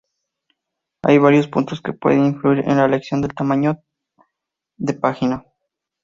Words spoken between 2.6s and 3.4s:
en la elección del mejor